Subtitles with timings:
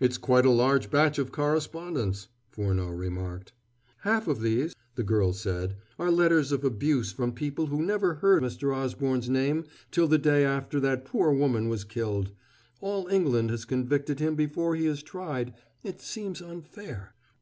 [0.00, 3.52] "It's quite a large batch of correspondence," Furneaux remarked.
[3.98, 8.42] "Half of these," the girl said, "are letters of abuse from people who never heard
[8.42, 8.74] Mr.
[8.74, 12.30] Osborne's name till the day after that poor woman was killed.
[12.80, 15.52] All England has convicted him before he is tried.
[15.82, 17.14] It seems unfair."